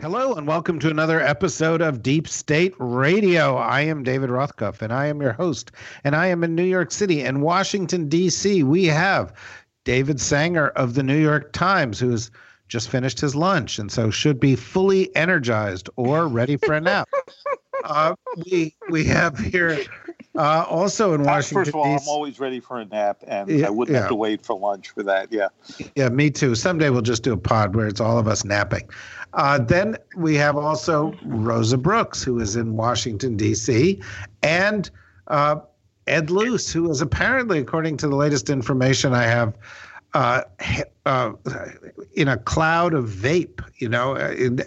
[0.00, 3.56] Hello, and welcome to another episode of Deep State Radio.
[3.56, 5.72] I am David Rothkopf, and I am your host.
[6.04, 8.62] And I am in New York City and Washington, D.C.
[8.62, 9.32] We have
[9.82, 12.30] David Sanger of the New York Times, who has
[12.68, 17.08] just finished his lunch and so should be fully energized or ready for a nap.
[17.84, 18.14] uh,
[18.46, 19.80] we we have here
[20.36, 21.64] uh, also in Washington.
[21.64, 24.02] First of all, I'm always ready for a nap, and yeah, I wouldn't yeah.
[24.02, 25.32] have to wait for lunch for that.
[25.32, 25.48] Yeah.
[25.96, 26.54] Yeah, me too.
[26.54, 28.88] Someday we'll just do a pod where it's all of us napping.
[29.34, 34.00] Uh, then we have also Rosa Brooks, who is in Washington D.C.,
[34.42, 34.90] and
[35.28, 35.56] uh,
[36.06, 39.54] Ed Luce, who is apparently, according to the latest information I have,
[40.14, 40.42] uh,
[41.04, 41.32] uh,
[42.14, 44.64] in a cloud of vape, you know, uh, in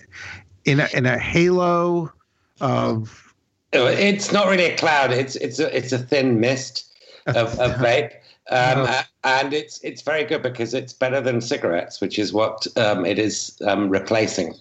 [0.66, 2.12] in a, in a halo
[2.60, 3.34] of.
[3.74, 5.12] It's not really a cloud.
[5.12, 6.94] It's it's a it's a thin mist
[7.26, 8.12] of, of vape,
[8.50, 9.02] um, no.
[9.24, 13.20] and it's it's very good because it's better than cigarettes, which is what um, it
[13.20, 14.54] is um, replacing.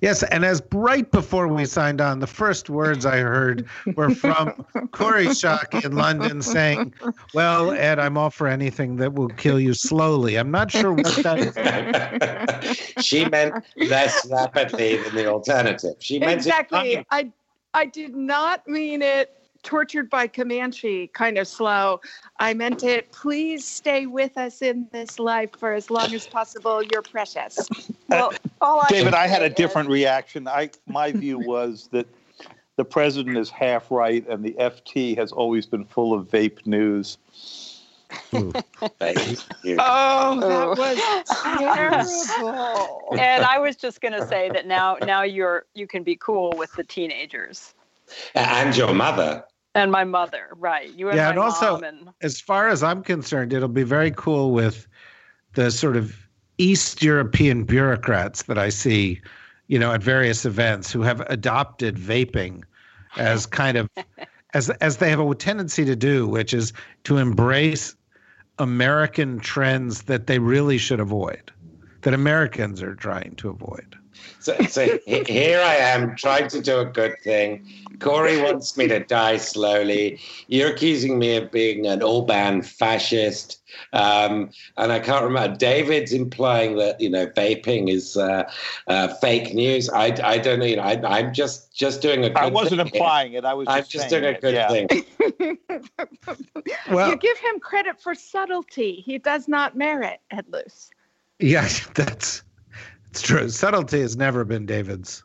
[0.00, 4.50] Yes, and as right before we signed on, the first words I heard were from
[4.92, 6.92] Kori Schake in London saying,
[7.34, 10.36] Well, Ed, I'm all for anything that will kill you slowly.
[10.36, 13.04] I'm not sure what that is.
[13.04, 15.94] she meant less rapidly than the alternative.
[15.98, 17.04] She meant exactly.
[17.10, 17.32] I
[17.74, 22.00] I did not mean it tortured by Comanche kind of slow.
[22.38, 26.82] I meant it, please stay with us in this life for as long as possible.
[26.82, 27.58] You're precious.
[28.10, 30.48] Uh, well, I David, I had a different is, reaction.
[30.48, 32.06] I my view was that
[32.76, 37.18] the president is half right and the FT has always been full of vape news.
[38.32, 38.52] oh,
[38.98, 39.44] that
[39.78, 40.74] oh.
[40.78, 40.98] was
[41.66, 43.18] terrible.
[43.18, 46.54] And I was just going to say that now, now you're you can be cool
[46.56, 47.74] with the teenagers
[48.34, 50.92] and your mother and my mother, right?
[50.94, 52.08] You and yeah, and also, and...
[52.22, 54.86] as far as I'm concerned, it'll be very cool with
[55.54, 56.16] the sort of
[56.58, 59.20] East European bureaucrats that I see,
[59.68, 62.62] you know, at various events who have adopted vaping
[63.16, 63.88] as kind of
[64.54, 66.72] as as they have a tendency to do, which is
[67.04, 67.94] to embrace
[68.58, 71.52] American trends that they really should avoid,
[72.02, 73.97] that Americans are trying to avoid.
[74.40, 77.66] So, so here I am trying to do a good thing.
[77.98, 80.20] Kori wants me to die slowly.
[80.46, 83.60] You're accusing me of being an Orban fascist.
[83.92, 85.56] Um, and I can't remember.
[85.56, 88.50] David's implying that you know vaping is uh,
[88.86, 89.90] uh, fake news.
[89.90, 90.64] I, I don't know.
[90.64, 92.28] You know I, am just just doing a.
[92.28, 92.44] Good thing.
[92.44, 93.44] I wasn't thing implying it.
[93.44, 93.66] I was.
[93.68, 94.68] I'm just, doing a good yeah.
[94.68, 95.58] thing.
[96.90, 99.02] well, you give him credit for subtlety.
[99.04, 100.90] He does not merit Ed Luce.
[101.38, 102.42] Yeah, that's
[103.18, 103.48] it's true.
[103.48, 105.24] Subtlety has never been David's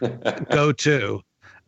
[0.50, 1.20] go-to.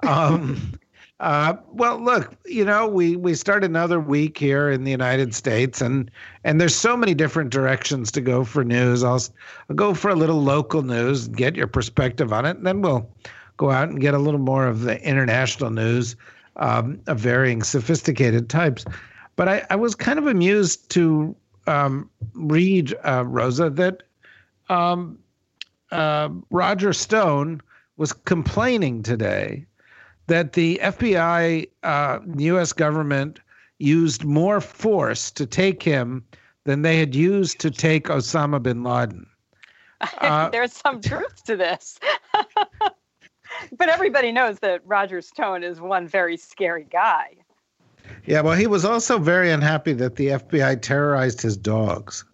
[0.02, 0.72] Um,
[1.20, 5.82] uh, well, look, you know, we we start another week here in the United States,
[5.82, 6.10] and
[6.44, 9.04] and there's so many different directions to go for news.
[9.04, 9.22] I'll,
[9.68, 13.06] I'll go for a little local news, get your perspective on it, and then we'll
[13.58, 16.16] go out and get a little more of the international news
[16.56, 18.86] um, of varying sophisticated types.
[19.36, 21.36] But I, I was kind of amused to
[21.66, 24.04] um, read, uh, Rosa, that
[24.70, 25.18] um,
[25.92, 27.60] uh, Roger Stone
[27.96, 29.66] was complaining today
[30.26, 32.72] that the FBI, uh, U.S.
[32.72, 33.40] government,
[33.78, 36.24] used more force to take him
[36.64, 39.26] than they had used to take Osama bin Laden.
[40.20, 41.98] Uh, There's some truth to this.
[43.78, 47.28] but everybody knows that Roger Stone is one very scary guy.
[48.26, 52.26] Yeah, well, he was also very unhappy that the FBI terrorized his dogs.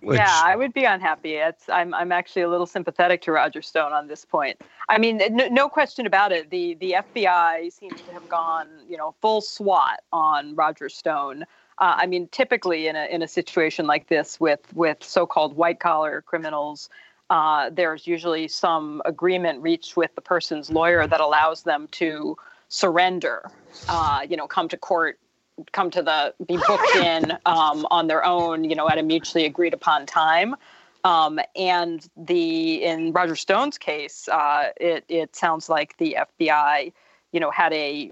[0.00, 0.18] Which...
[0.18, 1.34] Yeah, I would be unhappy.
[1.34, 4.60] It's I'm I'm actually a little sympathetic to Roger Stone on this point.
[4.88, 6.50] I mean, no, no question about it.
[6.50, 11.42] The the FBI seems to have gone, you know, full SWAT on Roger Stone.
[11.78, 15.80] Uh, I mean, typically in a in a situation like this with with so-called white
[15.80, 16.90] collar criminals,
[17.30, 22.36] uh, there's usually some agreement reached with the person's lawyer that allows them to
[22.68, 23.50] surrender.
[23.88, 25.18] Uh, you know, come to court
[25.72, 29.44] come to the be booked in um, on their own, you know, at a mutually
[29.44, 30.54] agreed upon time.
[31.04, 36.92] Um, and the in Roger Stone's case, uh, it it sounds like the FBI,
[37.32, 38.10] you know, had a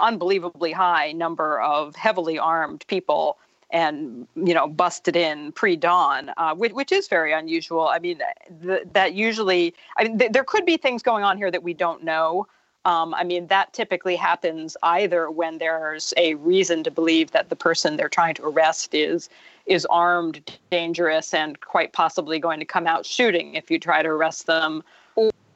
[0.00, 3.38] unbelievably high number of heavily armed people
[3.70, 7.88] and you know busted in pre-dawn, uh, which, which is very unusual.
[7.88, 8.20] I mean,
[8.62, 11.74] th- that usually, I mean, th- there could be things going on here that we
[11.74, 12.46] don't know.
[12.84, 17.56] Um, I mean, that typically happens either when there's a reason to believe that the
[17.56, 19.28] person they're trying to arrest is
[19.66, 24.08] is armed, dangerous, and quite possibly going to come out shooting if you try to
[24.08, 24.82] arrest them,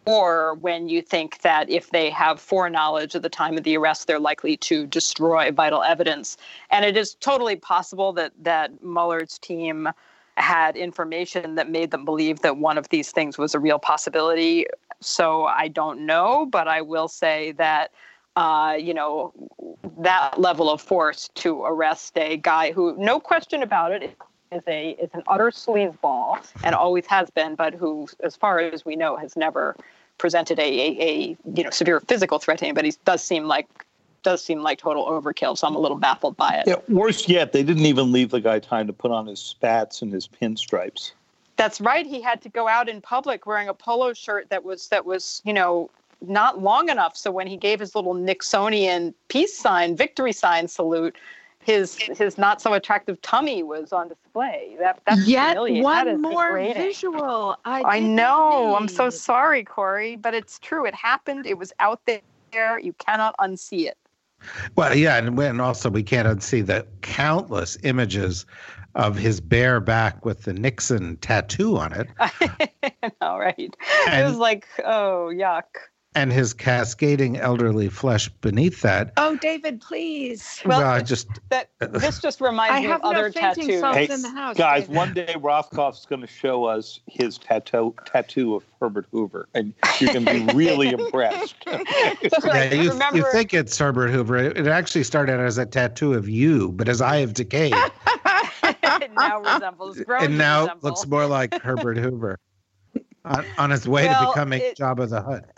[0.07, 4.07] or when you think that if they have foreknowledge at the time of the arrest,
[4.07, 6.37] they're likely to destroy vital evidence.
[6.71, 9.89] And it is totally possible that that Mueller's team
[10.37, 14.67] had information that made them believe that one of these things was a real possibility.
[15.01, 17.93] So I don't know, but I will say that.
[18.39, 19.33] Uh, you know,
[19.97, 24.15] that level of force to arrest a guy who, no question about it,
[24.53, 28.85] is a is an utter sleazeball and always has been, but who, as far as
[28.85, 29.77] we know, has never
[30.19, 33.69] presented a, a, a you know severe physical threat to anybody does seem like
[34.23, 35.57] does seem like total overkill.
[35.57, 36.65] So I'm a little baffled by it.
[36.67, 40.03] Yeah, worse yet, they didn't even leave the guy time to put on his spats
[40.03, 41.13] and his pinstripes.
[41.57, 42.07] That's right.
[42.07, 45.43] He had to go out in public wearing a polo shirt that was that was
[45.45, 47.17] you know not long enough.
[47.17, 51.17] So when he gave his little Nixonian peace sign, victory sign salute,
[51.67, 54.77] his his not so attractive tummy was on display.
[54.79, 57.57] That that's yet one more visual.
[57.65, 58.77] I, I know.
[58.77, 60.87] I'm so sorry, Kori, but it's true.
[60.87, 61.47] It happened.
[61.47, 62.79] It was out there.
[62.79, 63.99] You cannot unsee it.
[64.77, 68.47] Well, yeah, and, and also we can't unsee the countless images
[68.97, 72.09] of his bare back with the Nixon tattoo on it.
[73.21, 73.77] All right.
[74.09, 75.65] And, it was like, oh, yuck
[76.17, 79.13] and his cascading elderly flesh beneath that.
[79.19, 80.63] Oh, David, please.
[80.65, 83.67] Well, well just that this just reminds me of no other tattoos.
[83.67, 84.97] Hey, house, guys, David.
[84.97, 90.15] one day Rothkopf's going to show us his tattoo tattoo of Herbert Hoover, and you're
[90.15, 91.57] going to be really impressed.
[91.67, 93.19] yeah, you, remember...
[93.19, 94.39] you think it's Herbert Hoover.
[94.39, 97.75] It actually started as a tattoo of you, but as I have decayed,
[99.07, 100.03] it now resembles.
[100.21, 100.89] And now resemble.
[100.89, 102.39] looks more like Herbert Hoover.
[103.25, 105.51] On, on his way well, to becoming it, Jabba the Hutt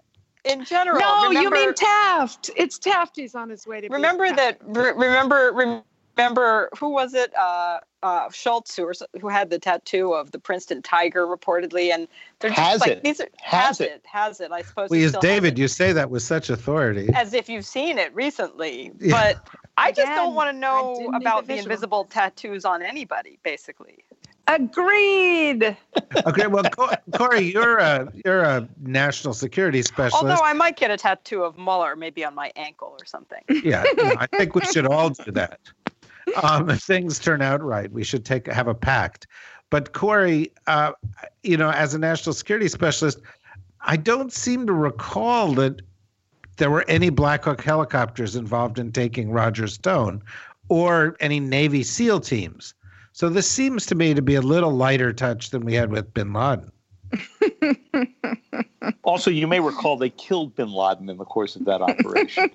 [0.49, 0.99] in general.
[0.99, 2.50] No, remember, you mean Taft.
[2.56, 3.17] It's Taft.
[3.17, 3.89] He's on his way to.
[3.89, 4.59] Remember that.
[4.62, 5.83] Re- remember.
[6.19, 7.32] Remember who was it?
[7.37, 12.09] Uh, uh, Schultz, who, was, who had the tattoo of the Princeton Tiger, reportedly, and
[12.41, 13.03] they're just has like it.
[13.05, 13.91] these are has, has it.
[13.91, 14.50] it has it.
[14.50, 14.91] I suppose.
[14.91, 19.12] Well, David, you say that with such authority, as if you've seen it recently, yeah.
[19.12, 19.49] but.
[19.81, 24.03] I just Again, don't want to know about the, the invisible tattoos on anybody, basically.
[24.49, 25.76] Agreed.
[26.26, 26.64] okay, well,
[27.14, 30.17] Kori, you're a you're a national security specialist.
[30.17, 33.43] Although I might get a tattoo of Mueller, maybe on my ankle or something.
[33.62, 33.85] Yeah,
[34.19, 35.61] I think we should all do that.
[36.42, 39.26] Um, if things turn out right, we should take have a pact.
[39.70, 40.92] But Kori, uh,
[41.42, 43.20] you know, as a national security specialist,
[43.80, 45.82] I don't seem to recall that
[46.56, 50.22] there were any Black Hawk helicopters involved in taking Roger Stone,
[50.69, 52.75] or any Navy SEAL teams.
[53.12, 56.12] So this seems to me to be a little lighter touch than we had with
[56.14, 56.70] bin Laden.
[59.08, 62.50] also, you may recall they killed bin Laden in the course of that operation.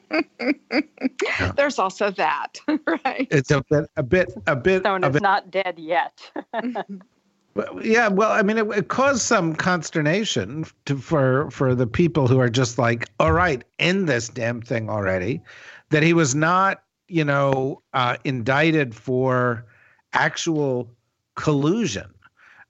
[1.56, 3.28] There's also that, right?
[3.32, 4.84] It's a bit, a bit, a bit.
[4.84, 6.22] Stone is not dead yet.
[7.82, 12.40] yeah, well, I mean, it, it caused some consternation to, for for the people who
[12.40, 15.42] are just like, all right, end this damn thing already.
[15.90, 19.66] That he was not, you know, uh, indicted for
[20.14, 20.88] actual
[21.36, 22.14] collusion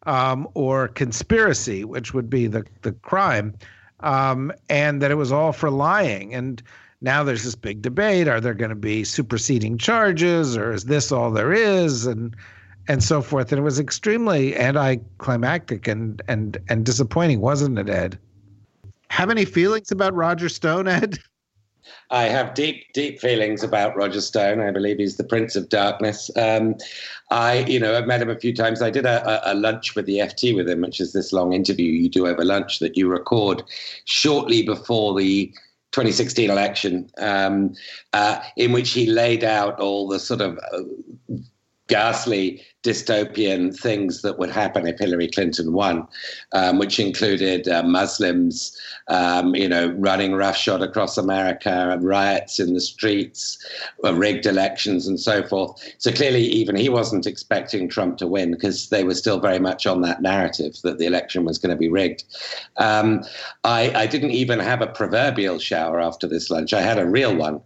[0.06, 3.54] um, or conspiracy, which would be the, the crime,
[4.02, 6.34] um, and that it was all for lying.
[6.34, 6.62] And
[7.02, 11.12] now there's this big debate: are there going to be superseding charges, or is this
[11.12, 12.06] all there is?
[12.06, 12.36] And
[12.88, 13.52] and so forth.
[13.52, 18.20] And it was extremely anticlimactic and and and disappointing, wasn't it, Ed?
[19.10, 21.20] Have any feelings about Roger Stone, Ed?
[22.10, 24.60] I have deep, deep feelings about Roger Stone.
[24.60, 26.30] I believe he's the Prince of Darkness.
[26.38, 26.76] Um,
[27.32, 28.82] I, you know, I've met him a few times.
[28.82, 31.92] I did a, a, lunch with the FT with him, which is this long interview
[31.92, 33.64] you do over lunch that you record
[34.06, 35.48] shortly before the
[35.94, 37.74] 2016 election, um,
[38.14, 40.82] uh, in which he laid out all the sort of uh,
[41.94, 46.08] ghastly dystopian things that would happen if Hillary Clinton won,
[46.52, 48.76] um, which included uh, Muslims,
[49.10, 53.64] um, you know, running roughshod across America, riots in the streets,
[54.04, 55.72] uh, rigged elections, and so forth.
[56.00, 59.86] So clearly, even he wasn't expecting Trump to win because they were still very much
[59.86, 62.24] on that narrative that the election was going to be rigged.
[62.78, 63.24] Um,
[63.64, 66.74] I, I didn't even have a proverbial shower after this lunch.
[66.74, 67.62] I had a real one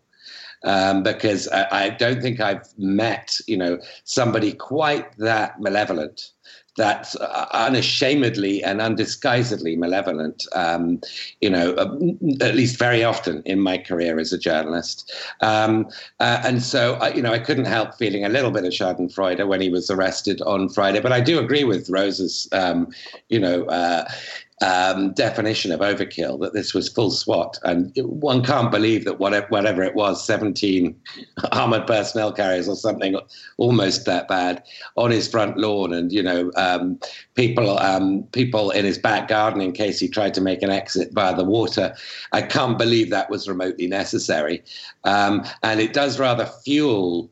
[0.64, 6.32] um, because I, I, don't think I've met, you know, somebody quite that malevolent
[6.78, 10.46] that's uh, unashamedly and undisguisedly malevolent.
[10.54, 11.02] Um,
[11.42, 11.98] you know, uh,
[12.44, 15.12] at least very often in my career as a journalist,
[15.42, 18.72] um, uh, and so uh, you know, I couldn't help feeling a little bit of
[18.72, 21.02] Schadenfreude when he was arrested on Friday.
[21.02, 22.88] But I do agree with Rosa's, um,
[23.28, 24.08] you know uh,
[24.62, 29.48] um, definition of overkill that this was full SWAT, and one can't believe that whatever,
[29.50, 30.96] whatever it was, 17
[31.52, 33.20] armored personnel carriers or something
[33.58, 34.64] almost that bad
[34.96, 37.00] on his front lawn, and you know um,
[37.36, 41.14] people um, people in his back garden in case he tried to make an exit
[41.14, 41.96] via the water.
[42.32, 44.64] I can't believe that was remotely necessary,
[45.04, 47.30] um, and it does rather fuel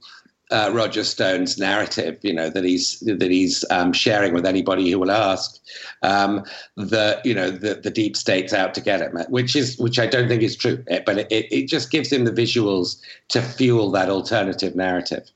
[0.51, 4.99] uh, Roger Stone's narrative, you know, that he's that he's um, sharing with anybody who
[4.99, 5.59] will ask,
[6.03, 6.43] um,
[6.75, 10.05] the you know the the deep state's out to get him, which is which I
[10.05, 12.99] don't think is true, eh, but it, it just gives him the visuals
[13.29, 15.29] to fuel that alternative narrative.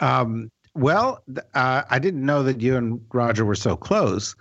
[0.00, 1.22] Um, well,
[1.54, 4.34] uh, I didn't know that you and Roger were so close.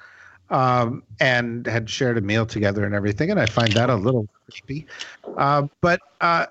[0.49, 3.31] Um, and had shared a meal together and everything.
[3.31, 4.85] And I find that a little creepy.
[5.37, 6.47] Uh, but uh,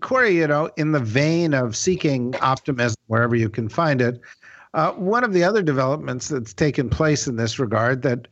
[0.00, 4.20] Kori, you know, in the vein of seeking optimism wherever you can find it,
[4.74, 8.26] uh, one of the other developments that's taken place in this regard that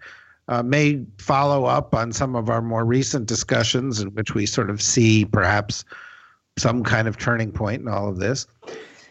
[0.48, 4.70] uh, may follow up on some of our more recent discussions in which we sort
[4.70, 5.84] of see perhaps
[6.58, 8.46] some kind of turning point in all of this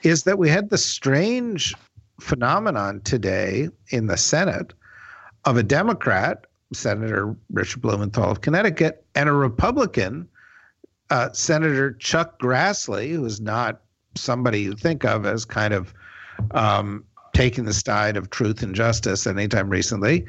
[0.03, 1.75] is that we had the strange
[2.19, 4.73] phenomenon today in the Senate
[5.45, 10.27] of a Democrat, Senator Richard Blumenthal of Connecticut, and a Republican
[11.11, 13.81] uh, Senator Chuck Grassley, who is not
[14.15, 15.93] somebody you think of as kind of
[16.51, 17.03] um,
[17.33, 20.25] taking the side of truth and justice anytime recently,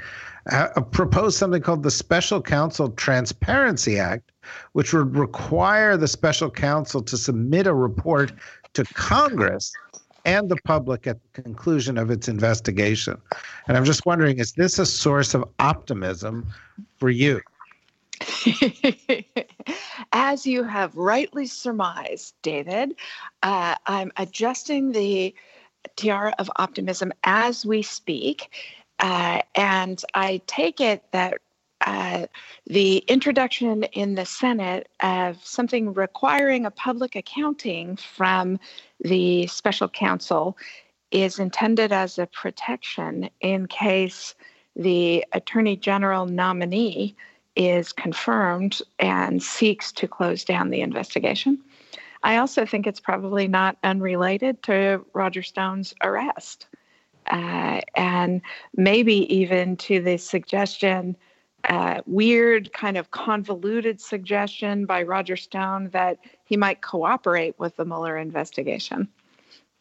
[0.51, 4.33] uh, proposed something called the Special Counsel Transparency Act,
[4.73, 8.33] which would require the special counsel to submit a report
[8.75, 9.73] to Congress
[10.25, 13.17] and the public at the conclusion of its investigation.
[13.69, 16.49] And I'm just wondering is this a source of optimism
[16.99, 17.41] for you?
[20.13, 22.95] As you have rightly surmised, David,
[23.43, 25.35] uh, I'm adjusting the
[25.97, 28.51] tiara of optimism as we speak.
[28.99, 31.39] Uh, and I take it that
[31.85, 32.27] uh,
[32.67, 38.61] the introduction in the Senate of something requiring a public accounting from
[39.01, 40.57] the special counsel
[41.11, 44.35] is intended as a protection in case
[44.77, 47.17] the attorney general nominee
[47.57, 51.59] is confirmed and seeks to close down the investigation.
[52.23, 56.67] I also think it's probably not unrelated to Roger Stone's arrest.
[57.31, 58.43] Uh, and
[58.77, 61.17] maybe even to the suggestion,
[61.69, 67.85] uh, weird, kind of convoluted suggestion by Roger Stone that he might cooperate with the
[67.85, 69.09] Mueller investigation,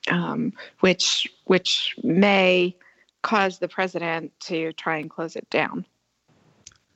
[0.10, 2.76] um, which which may
[3.24, 5.86] cause the president to try and close it down.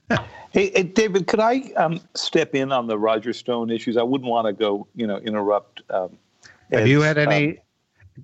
[0.09, 3.97] Hey, hey, David, could I um, step in on the Roger Stone issues?
[3.97, 5.81] I wouldn't want to go, you know, interrupt.
[5.89, 6.17] Um,
[6.71, 7.63] have you had any um,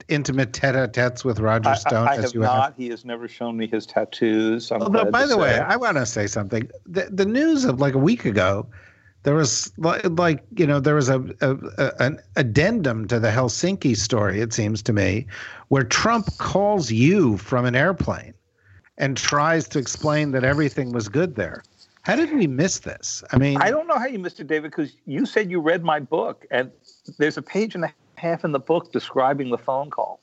[0.08, 2.08] intimate tete-a-tetes with Roger Stone?
[2.08, 2.70] I, I have not.
[2.70, 2.78] Have?
[2.78, 4.72] He has never shown me his tattoos.
[4.72, 5.42] I'm Although, by the say.
[5.42, 6.70] way, I want to say something.
[6.86, 8.66] The, the news of like a week ago,
[9.24, 13.30] there was like, like you know, there was a, a, a an addendum to the
[13.30, 14.40] Helsinki story.
[14.40, 15.28] It seems to me,
[15.68, 18.34] where Trump calls you from an airplane
[18.98, 21.64] and tries to explain that everything was good there.
[22.04, 23.24] How did we miss this?
[23.32, 25.84] I mean, I don't know how you missed it, David, because you said you read
[25.84, 26.72] my book, and
[27.18, 30.20] there's a page and a half in the book describing the phone call.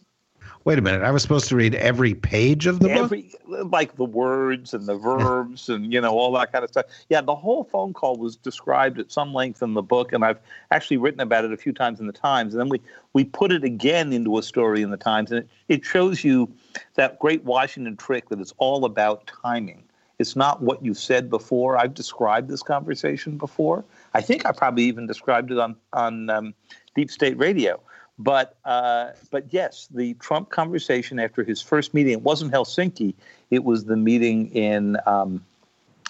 [0.64, 1.02] Wait a minute.
[1.02, 3.72] I was supposed to read every page of the every, book?
[3.72, 6.86] Like the words and the verbs and, you know, all that kind of stuff.
[7.08, 10.40] Yeah, the whole phone call was described at some length in the book, and I've
[10.70, 12.54] actually written about it a few times in the Times.
[12.54, 12.82] And then we,
[13.12, 16.52] we put it again into a story in the Times, and it, it shows you
[16.96, 19.84] that great Washington trick that it's all about timing.
[20.18, 21.76] It's not what you said before.
[21.76, 23.84] I've described this conversation before.
[24.14, 26.54] I think I probably even described it on on um,
[26.94, 27.80] Deep State Radio.
[28.18, 33.14] But uh, but yes, the Trump conversation after his first meeting it wasn't Helsinki.
[33.50, 35.44] It was the meeting in um,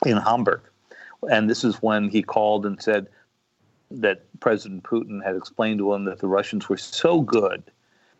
[0.06, 0.62] in Hamburg,
[1.30, 3.08] and this is when he called and said
[3.90, 7.62] that President Putin had explained to him that the Russians were so good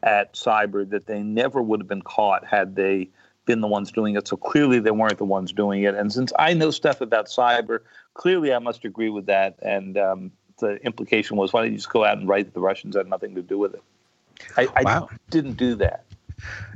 [0.03, 3.09] at cyber that they never would have been caught had they
[3.49, 4.29] been the ones doing it.
[4.29, 5.95] So clearly they weren't the ones doing it.
[5.95, 7.81] And since I know stuff about cyber,
[8.15, 9.57] clearly I must agree with that.
[9.63, 12.61] And um, the implication was, why don't you just go out and write that the
[12.61, 13.83] Russians had nothing to do with it?
[14.57, 15.09] I, I wow.
[15.31, 16.05] didn't do that.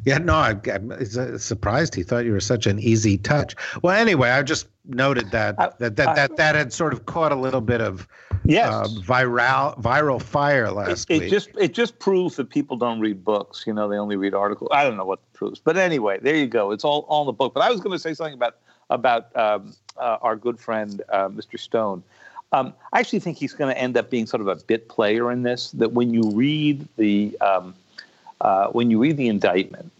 [0.04, 3.54] Yeah, no, I, am surprised he thought you were such an easy touch.
[3.82, 7.06] Well, anyway, I just noted that I, that that, I, that that had sort of
[7.06, 8.08] caught a little bit of
[8.44, 8.72] yes.
[8.72, 11.30] uh, viral viral fire last it, it week.
[11.30, 13.64] just it just proves that people don't read books.
[13.66, 14.70] You know, they only read articles.
[14.72, 16.70] I don't know what proves, but anyway, there you go.
[16.70, 17.54] It's all all in the book.
[17.54, 18.56] But I was going to say something about
[18.90, 21.58] about um, uh, our good friend uh, Mr.
[21.58, 22.02] Stone.
[22.52, 25.32] Um, I actually think he's going to end up being sort of a bit player
[25.32, 25.70] in this.
[25.72, 27.74] That when you read the um,
[28.40, 29.90] uh, when you read the indictment,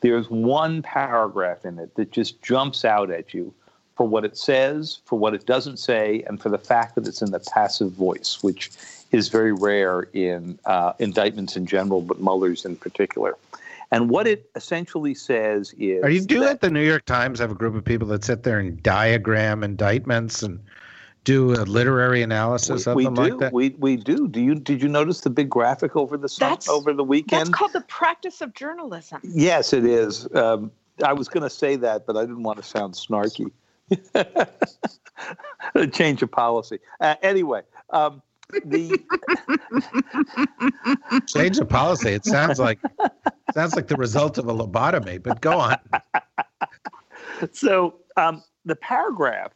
[0.00, 3.54] there's one paragraph in it that just jumps out at you
[3.96, 7.22] for what it says, for what it doesn't say, and for the fact that it's
[7.22, 8.70] in the passive voice, which
[9.12, 13.36] is very rare in uh, indictments in general, but Mueller's in particular.
[13.90, 17.50] And what it essentially says is Are you do that the New York Times have
[17.50, 20.60] a group of people that sit there and diagram indictments and
[21.24, 23.52] do a literary analysis we, of we them do, like that?
[23.52, 24.28] We we do.
[24.28, 27.48] Do you did you notice the big graphic over the sun, over the weekend?
[27.48, 29.20] That's called the practice of journalism.
[29.22, 30.26] Yes, it is.
[30.34, 30.72] Um,
[31.04, 33.50] I was going to say that, but I didn't want to sound snarky.
[35.74, 36.78] A change of policy.
[37.00, 38.22] Uh, anyway, um,
[38.64, 39.00] the
[41.26, 42.10] Change of policy.
[42.10, 42.78] It sounds like
[43.54, 45.22] sounds like the result of a lobotomy.
[45.22, 45.76] But go on.
[47.52, 49.52] so um, the paragraph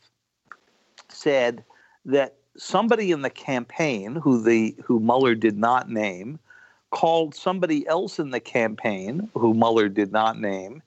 [1.09, 1.65] said
[2.05, 6.39] that somebody in the campaign, who the who Mueller did not name,
[6.91, 10.83] called somebody else in the campaign, who Mueller did not name,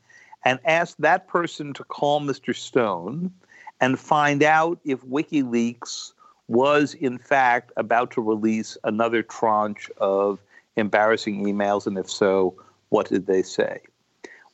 [0.46, 2.56] and asked that person to call Mr.
[2.56, 3.32] Stone
[3.82, 6.14] and find out if WikiLeaks
[6.48, 10.40] was in fact about to release another tranche of
[10.76, 12.56] embarrassing emails, and if so,
[12.90, 13.80] what did they say?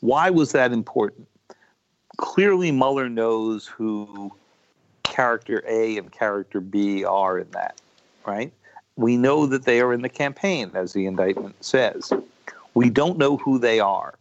[0.02, 1.28] Why was that important?
[2.18, 4.32] Clearly, Mueller knows who
[5.04, 7.80] character A and character B are in that,
[8.26, 8.52] right?
[8.98, 12.12] We know that they are in the campaign, as the indictment says.
[12.74, 14.16] We don't know who they are.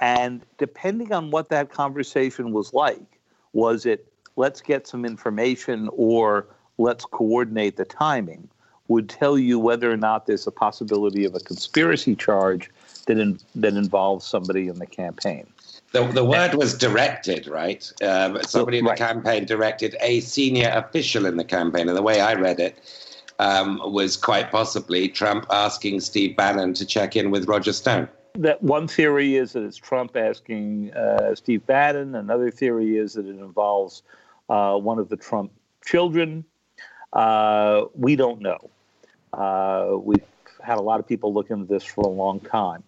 [0.00, 3.20] And depending on what that conversation was like,
[3.52, 6.46] was it let's get some information or
[6.78, 8.48] let's coordinate the timing,
[8.88, 12.70] would tell you whether or not there's a possibility of a conspiracy charge
[13.06, 15.46] that, in, that involves somebody in the campaign.
[15.92, 17.90] The, the word was directed, right?
[18.02, 18.98] Um, somebody in the Right.
[18.98, 21.88] campaign directed a senior official in the campaign.
[21.88, 22.78] And the way I read it
[23.38, 28.08] um, was quite possibly Trump asking Steve Bannon to check in with Roger Stone.
[28.34, 32.14] That one theory is that it's Trump asking uh, Steve Bannon.
[32.14, 34.02] Another theory is that it involves
[34.48, 35.52] uh, one of the Trump
[35.84, 36.44] children.
[37.12, 38.70] Uh, we don't know.
[39.32, 40.22] Uh, we've
[40.62, 42.82] had a lot of people look into this for a long time.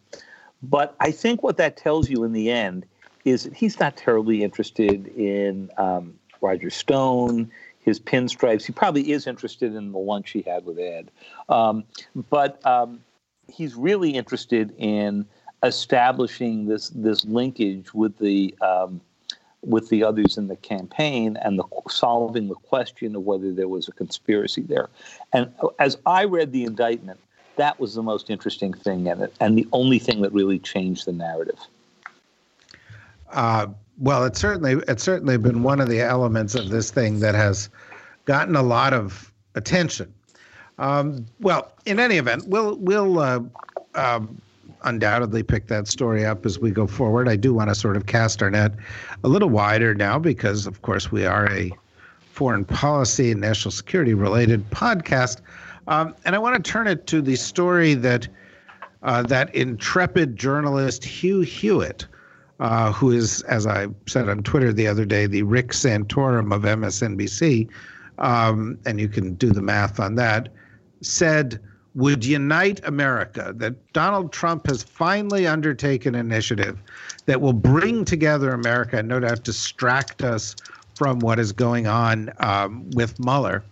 [0.63, 2.87] But I think what that tells you in the end
[3.25, 7.51] is that he's not terribly interested in um, Roger Stone,
[7.81, 8.65] his pinstripes.
[8.65, 11.11] He probably is interested in the lunch he had with Ed.
[11.49, 11.85] Um,
[12.31, 13.01] but um,
[13.53, 15.27] he's really interested in
[15.63, 19.01] establishing this this linkage with the um,
[19.63, 23.87] with the others in the campaign and the solving the question of whether there was
[23.89, 24.89] a conspiracy there.
[25.33, 27.21] And as I read the indictment,
[27.57, 31.07] that was the most interesting thing in it, and the only thing that really changed
[31.07, 31.59] the narrative.
[33.31, 37.35] Uh, well, it's certainly it's certainly been one of the elements of this thing that
[37.35, 37.69] has
[38.25, 40.13] gotten a lot of attention.
[40.83, 43.41] Um, well, in any event, we'll we'll uh,
[43.95, 44.41] um,
[44.83, 47.29] undoubtedly pick that story up as we go forward.
[47.29, 48.73] I do want to sort of cast our net
[49.23, 51.71] a little wider now because, of course, we are a
[52.33, 55.41] foreign policy and national security related podcast,
[55.87, 58.27] um, and I want to turn it to the story that
[59.05, 62.07] uh, that intrepid journalist Hugh Hewitt
[62.59, 66.63] uh, who is, as I said on Twitter the other day, the Rick Santorum of
[66.63, 67.69] MSNBC,
[68.19, 70.49] um, and you can do the math on that,
[71.03, 71.61] said
[71.95, 76.79] would unite America, that Donald Trump has finally undertaken an initiative
[77.27, 80.57] that will bring together America and no doubt distract us
[80.95, 83.63] from what is going on um, with Mueller.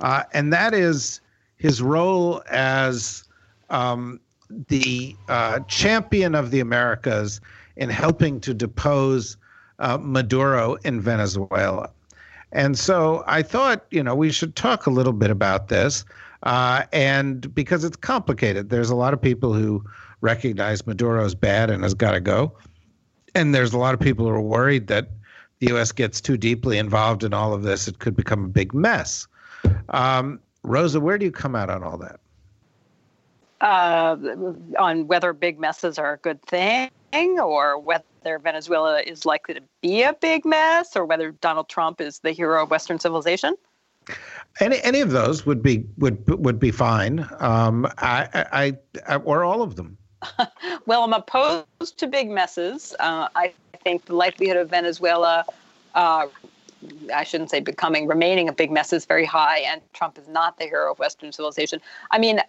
[0.00, 1.20] Uh, and that is
[1.56, 3.24] his role as
[3.70, 4.20] um,
[4.68, 7.40] the uh, champion of the Americas
[7.76, 9.36] in helping to depose
[9.78, 11.90] uh, Maduro in Venezuela.
[12.52, 16.04] And so I thought, you know, we should talk a little bit about this.
[16.42, 19.84] Uh, and because it's complicated, there's a lot of people who
[20.20, 22.52] recognize Maduro is bad and has got to go.
[23.34, 25.08] And there's a lot of people who are worried that
[25.60, 25.92] the U.S.
[25.92, 29.28] gets too deeply involved in all of this, it could become a big mess.
[29.90, 32.18] Um, Rosa, where do you come out on all that?
[33.60, 34.16] Uh,
[34.78, 40.02] on whether big messes are a good thing or whether Venezuela is likely to be
[40.02, 43.54] a big mess or whether Donald Trump is the hero of Western civilization?
[44.60, 47.26] Any any of those would be would would be fine.
[47.40, 48.76] Um, I, I,
[49.08, 49.96] I or all of them.
[50.86, 52.94] well, I'm opposed to big messes.
[53.00, 55.44] Uh, I think the likelihood of Venezuela
[55.94, 56.26] uh,
[57.14, 60.58] I shouldn't say becoming, remaining a big mess is very high, and Trump is not
[60.58, 61.80] the hero of Western civilization.
[62.10, 62.40] I mean,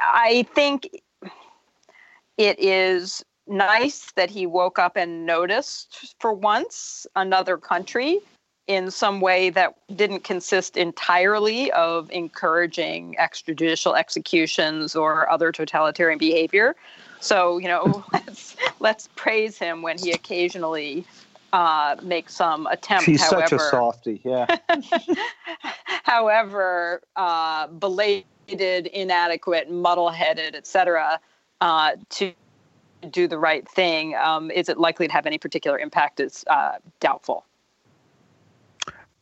[0.00, 0.88] I think
[2.36, 8.20] it is nice that he woke up and noticed for once another country
[8.68, 16.76] in some way that didn't consist entirely of encouraging extrajudicial executions or other totalitarian behavior.
[17.20, 21.04] So, you know, let's let's praise him when he occasionally
[21.52, 23.06] uh, makes some attempt.
[23.06, 24.58] She's however, such a softie, yeah.
[26.04, 31.18] however, uh, belated, inadequate, muddle-headed, etc.,
[31.62, 32.32] uh, to
[33.10, 34.14] do the right thing.
[34.14, 36.20] Um, is it likely to have any particular impact?
[36.20, 37.46] Is uh, doubtful.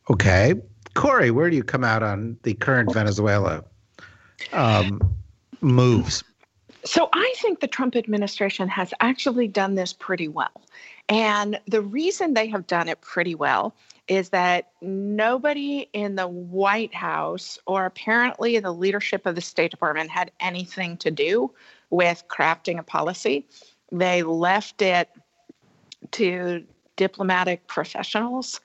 [0.08, 0.54] Okay,
[0.94, 3.64] Kori, where do you come out on the current Venezuela
[4.52, 5.14] um,
[5.60, 6.22] moves?
[6.84, 10.62] So I think the Trump administration has actually done this pretty well.
[11.08, 13.74] And the reason they have done it pretty well
[14.06, 20.10] is that nobody in the White House or apparently the leadership of the State Department
[20.10, 21.50] had anything to do
[21.90, 23.44] with crafting a policy.
[23.90, 25.08] They left it
[26.12, 26.64] to
[26.94, 28.60] diplomatic professionals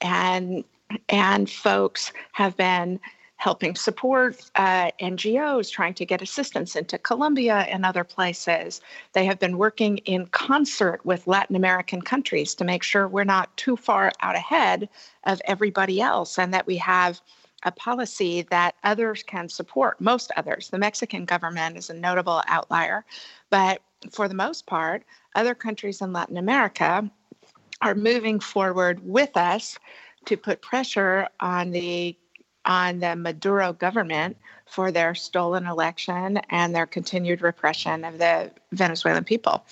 [0.00, 0.64] and
[1.08, 3.00] and folks have been
[3.38, 8.80] helping support uh, NGOs trying to get assistance into Colombia and other places.
[9.12, 13.54] They have been working in concert with Latin American countries to make sure we're not
[13.56, 14.88] too far out ahead
[15.24, 17.20] of everybody else and that we have
[17.64, 20.70] a policy that others can support, most others.
[20.70, 23.04] The Mexican government is a notable outlier,
[23.50, 25.02] but for the most part,
[25.34, 27.10] other countries in Latin America
[27.82, 29.78] are moving forward with us
[30.26, 32.16] to put pressure on the
[32.64, 34.36] on the Maduro government
[34.66, 39.64] for their stolen election and their continued repression of the Venezuelan people.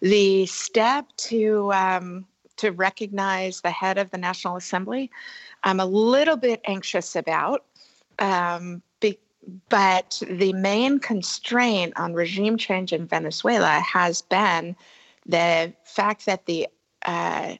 [0.00, 2.26] The step to um,
[2.56, 5.10] to recognize the head of the National Assembly,
[5.62, 7.64] I'm a little bit anxious about.
[8.18, 9.18] Um, be,
[9.68, 14.76] but the main constraint on regime change in Venezuela has been
[15.26, 16.68] the fact that the
[17.04, 17.54] uh,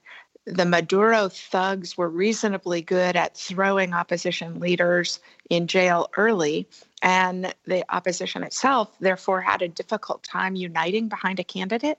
[0.47, 6.69] the Maduro thugs were reasonably good at throwing opposition leaders in jail early,
[7.03, 11.99] and the opposition itself, therefore, had a difficult time uniting behind a candidate.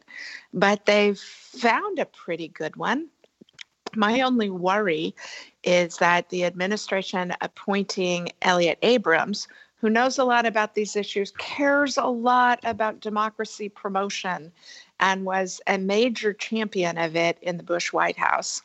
[0.53, 3.09] But they've found a pretty good one.
[3.95, 5.15] My only worry
[5.63, 9.47] is that the administration appointing Elliott Abrams,
[9.85, 14.51] who knows a lot about these issues, cares a lot about democracy promotion
[14.99, 18.63] and was a major champion of it in the Bush White House,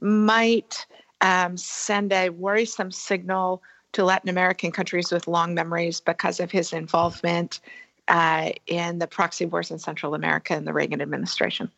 [0.00, 0.86] might
[1.20, 6.72] um, send a worrisome signal to Latin American countries with long memories because of his
[6.72, 7.60] involvement
[8.08, 11.70] uh, in the proxy wars in Central America in the Reagan administration.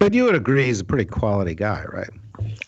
[0.00, 2.10] But you would agree he's a pretty quality guy, right?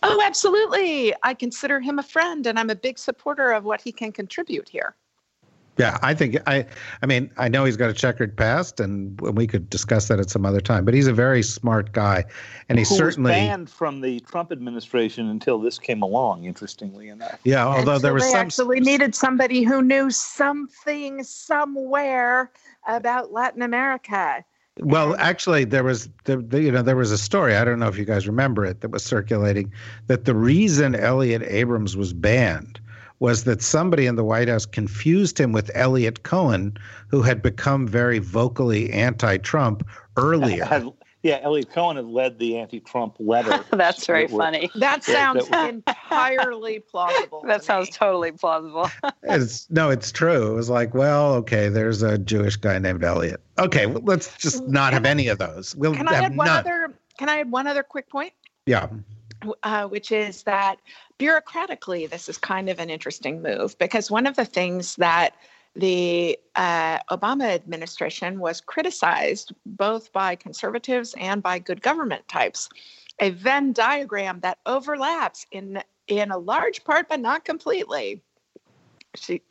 [0.01, 1.13] Oh, absolutely.
[1.23, 4.69] I consider him a friend, and I'm a big supporter of what he can contribute
[4.69, 4.95] here.
[5.77, 6.65] Yeah, I think I.
[7.01, 10.29] I mean, I know he's got a checkered past, and we could discuss that at
[10.29, 10.85] some other time.
[10.85, 12.23] But he's a very smart guy,
[12.69, 16.45] and he Who certainly was banned from the Trump administration until this came along.
[16.45, 17.39] Interestingly enough.
[17.43, 18.39] Yeah, although there was they some.
[18.39, 22.51] actually needed somebody who knew something somewhere
[22.87, 24.45] about Latin America.
[24.79, 27.55] Well, actually, there was the, the, you know there was a story.
[27.55, 29.71] I don't know if you guys remember it that was circulating
[30.07, 32.79] that the reason Elliott Abrams was banned
[33.19, 36.75] was that somebody in the White House confused him with Eliot Cohen,
[37.07, 40.85] who had become very vocally anti-Trump earlier.
[41.23, 43.65] Yeah, Eliot Cohen had led the anti-Trump letter.
[43.75, 44.69] That's very that were- funny.
[44.75, 47.43] That sounds that entirely plausible.
[47.47, 47.93] That to sounds me.
[47.93, 48.91] totally plausible.
[49.23, 50.51] It's no, it's true.
[50.51, 53.41] It was like, well, okay, there's a Jewish guy named Elliot.
[53.57, 55.75] Okay, well, let's just not have any of those.
[55.75, 56.57] We'll Can I have add one none.
[56.59, 56.93] other?
[57.17, 58.33] Can I add one other quick point?
[58.67, 58.87] Yeah.
[59.63, 60.75] uh, which is that
[61.19, 65.35] bureaucratically, this is kind of an interesting move because one of the things that
[65.75, 72.69] the uh, Obama administration was criticized both by conservatives and by good government types.
[73.19, 78.21] A Venn diagram that overlaps in in a large part, but not completely.
[79.15, 79.41] She,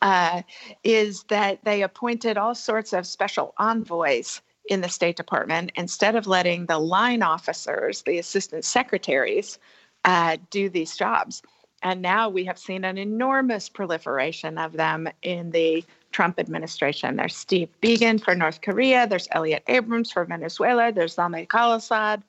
[0.00, 0.42] uh,
[0.84, 6.26] is that they appointed all sorts of special envoys in the State Department instead of
[6.26, 9.58] letting the line officers, the assistant secretaries,
[10.04, 11.42] uh, do these jobs.
[11.82, 17.16] And now we have seen an enormous proliferation of them in the Trump administration.
[17.16, 22.22] There's Steve Biegun for North Korea, there's Elliott Abrams for Venezuela, there's Zalmay Khalilzad,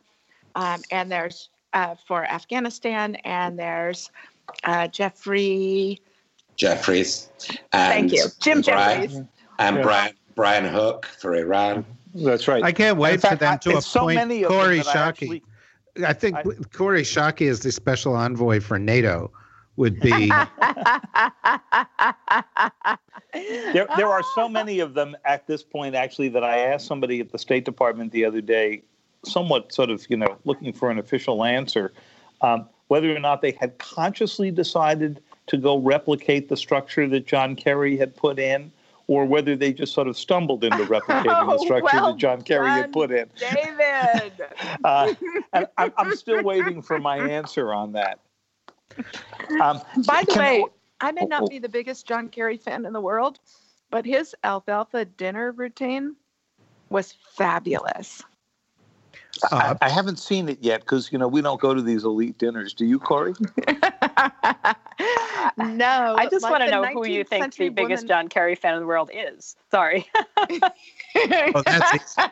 [0.56, 4.12] um, and there's uh, for Afghanistan, and there's
[4.64, 6.02] uh, Jeffrey.
[6.56, 7.30] Jeffries.
[7.72, 9.24] And Thank you, Jim Brian, Jeffries.
[9.60, 9.82] And Yeah.
[9.84, 11.86] Brian, Brian Hook for Iran.
[12.14, 12.64] That's right.
[12.64, 14.88] I can't wait fact, for them I- to it's so appoint many of Corey that
[14.96, 15.42] I Shockey.
[15.98, 19.32] Actually- I think I, Kori Schake is the special envoy for NATO
[19.76, 20.28] would be.
[23.34, 27.22] there, there are so many of them at this point, actually, that I asked somebody
[27.22, 28.84] at the State Department the other day,
[29.24, 31.94] somewhat sort of, you know, looking for an official answer,
[32.42, 37.56] um, whether or not they had consciously decided to go replicate the structure that John
[37.56, 38.72] Kerry had put in
[39.10, 42.44] or whether they just sort of stumbled into replicating oh, the structure well that John
[42.44, 43.28] Kerry done, had put in.
[43.40, 44.34] David.
[44.84, 45.14] uh,
[45.52, 48.20] and I'm, I'm, still waiting for my answer on that.
[49.60, 50.64] Um, By the way,
[51.02, 51.48] I may not oh, oh.
[51.48, 53.40] be the biggest John Kerry fan in the world,
[53.90, 56.16] but his alfalfa dinner routine
[56.90, 58.22] was fabulous.
[59.44, 62.04] Uh, I, I, haven't seen it yet because you know we don't go to these
[62.04, 62.74] elite dinners.
[62.74, 63.34] Do you, Kori?
[65.58, 66.16] no.
[66.18, 68.08] I just like want to know who you think the biggest woman...
[68.08, 69.56] John Kerry fan in the world is.
[69.72, 70.08] Sorry.
[70.38, 72.30] oh, that's easy.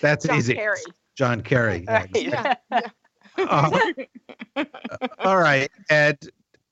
[0.00, 0.54] That's John easy.
[0.54, 0.78] Kerry.
[1.14, 1.84] John Kerry.
[1.88, 2.10] Right.
[2.14, 2.54] Yeah.
[2.70, 2.80] yeah.
[3.38, 3.70] Uh,
[5.20, 6.18] all right, Ed.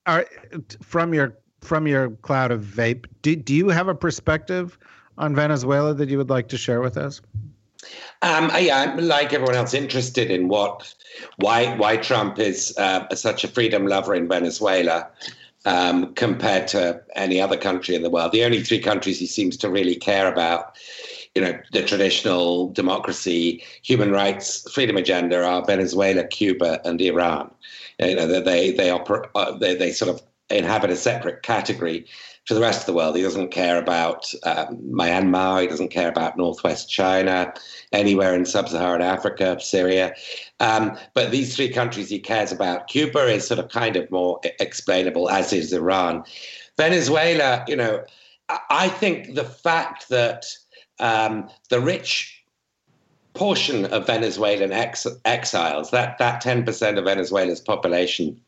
[0.05, 0.27] Are,
[0.83, 4.79] from your from your cloud of vape, do, do you have a perspective
[5.17, 7.23] on Venezuela that you would like to share with us?
[8.23, 10.95] Um, I, I'm like everyone else interested in what
[11.37, 15.09] why why Trump is uh, such a freedom lover in Venezuela
[15.65, 18.33] um, compared to any other country in the world.
[18.33, 20.77] The only three countries he seems to really care about,
[21.35, 27.51] you know, the traditional democracy, human rights, freedom agenda are Venezuela, Cuba, and Iran.
[27.99, 32.07] You know, they they operate uh, they, they sort of inhabit a separate category
[32.47, 33.17] to the rest of the world.
[33.17, 35.63] He doesn't care about um, Myanmar.
[35.63, 37.53] He doesn't care about Northwest China,
[37.93, 40.15] anywhere in sub Saharan Africa, Syria.
[40.59, 42.89] Um, but these three countries he cares about.
[42.89, 46.25] Cuba is sort of kind of more explainable, as is Iran.
[46.77, 48.03] Venezuela, you know,
[48.71, 50.47] I think the fact that
[50.99, 52.43] um, the rich
[53.35, 58.41] portion of Venezuelan ex- exiles, that, that 10% of Venezuela's population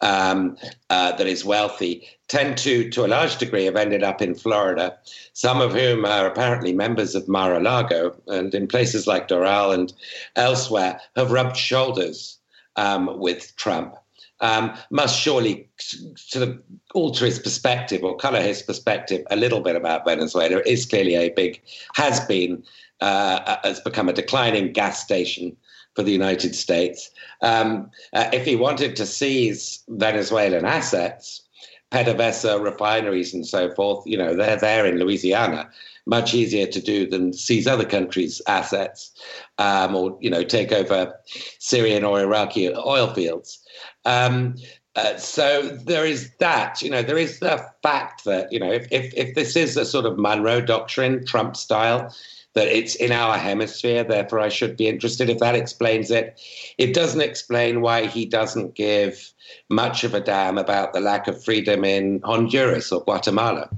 [0.00, 0.56] um,
[0.90, 4.96] uh, that is wealthy tend to, to a large degree, have ended up in Florida,
[5.32, 9.92] some of whom are apparently members of Mar-a-Lago, and in places like Doral and
[10.36, 12.38] elsewhere have rubbed shoulders
[12.76, 13.94] um, with Trump.
[14.40, 16.62] Um, must surely sort of
[16.94, 20.58] alter his perspective or color his perspective a little bit about Venezuela.
[20.58, 21.60] It is clearly a big,
[21.94, 22.62] has been,
[23.00, 25.56] uh, has become a declining gas station
[25.98, 27.10] for the United States.
[27.42, 31.42] Um, uh, if he wanted to seize Venezuelan assets,
[31.90, 35.68] PDVSA refineries and so forth, you know, they're there in Louisiana.
[36.06, 39.10] Much easier to do than seize other countries' assets
[39.58, 41.12] um, or, you know, take over
[41.58, 43.58] Syrian or Iraqi oil fields.
[44.04, 44.54] Um,
[44.94, 48.86] uh, so there is that, you know, there is the fact that, you know, if,
[48.92, 52.14] if, if this is a sort of Monroe Doctrine, Trump style,
[52.54, 55.30] that it's in our hemisphere, therefore I should be interested.
[55.30, 56.40] If that explains it,
[56.78, 59.32] it doesn't explain why he doesn't give
[59.68, 63.70] much of a damn about the lack of freedom in Honduras or Guatemala.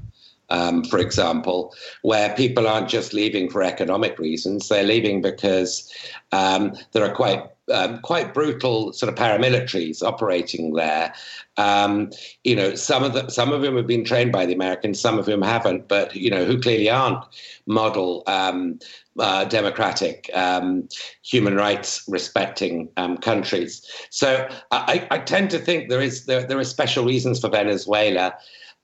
[0.50, 5.92] Um, for example, where people aren't just leaving for economic reasons, they're leaving because
[6.32, 11.14] um, there are quite um, quite brutal sort of paramilitaries operating there.
[11.56, 12.10] Um,
[12.44, 15.18] you know, some of them, some of them have been trained by the Americans, some
[15.18, 17.24] of them haven't, but you know, who clearly aren't
[17.66, 18.78] model um,
[19.18, 20.88] uh, democratic, um,
[21.22, 23.84] human rights respecting um, countries.
[24.10, 28.34] So I, I, tend to think there is there, there are special reasons for Venezuela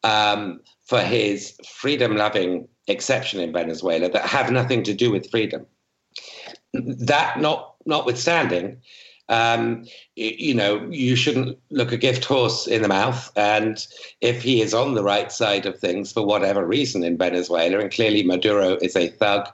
[0.04, 5.66] um, for his freedom loving exception in Venezuela that have nothing to do with freedom.
[6.72, 8.80] That not notwithstanding,
[9.28, 13.32] um, you know, you shouldn't look a gift horse in the mouth.
[13.36, 13.84] And
[14.20, 17.90] if he is on the right side of things for whatever reason in Venezuela, and
[17.90, 19.48] clearly Maduro is a thug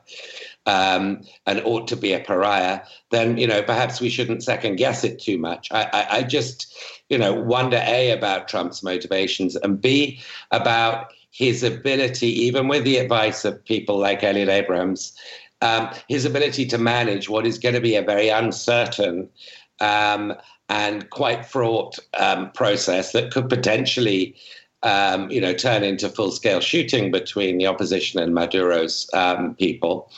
[0.66, 5.04] um, and ought to be a pariah, then you know perhaps we shouldn't second guess
[5.04, 5.68] it too much.
[5.72, 6.76] I, I, I just,
[7.08, 12.98] you know, wonder a about Trump's motivations and b about his ability, even with the
[12.98, 15.12] advice of people like Elliott Abrams,
[15.62, 19.28] um, his ability to manage what is going to be a very uncertain
[19.80, 20.34] um,
[20.68, 24.34] and quite fraught um, process that could potentially,
[24.82, 30.10] um, you know, turn into full-scale shooting between the opposition and Maduro's um, people.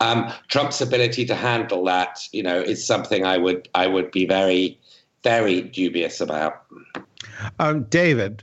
[0.00, 4.24] Um, Trump's ability to handle that, you know, is something I would I would be
[4.24, 4.78] very,
[5.22, 6.64] very dubious about.
[7.90, 8.42] David,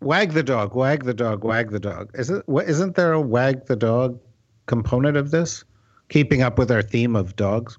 [0.00, 2.10] wag the dog, wag the dog, wag the dog.
[2.14, 4.20] Isn't isn't there a wag the dog
[4.66, 5.64] component of this?
[6.10, 7.78] keeping up with our theme of dogs?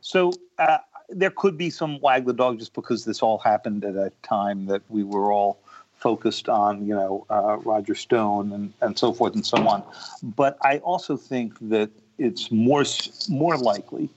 [0.00, 0.78] So uh,
[1.10, 4.66] there could be some wag the dog just because this all happened at a time
[4.66, 5.58] that we were all
[5.94, 9.84] focused on, you know, uh, Roger Stone and, and so forth and so on.
[10.22, 12.84] But I also think that it's more
[13.28, 14.08] more likely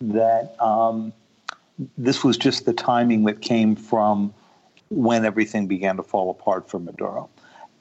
[0.00, 1.12] that um,
[1.98, 4.32] this was just the timing that came from
[4.94, 7.28] when everything began to fall apart for Maduro.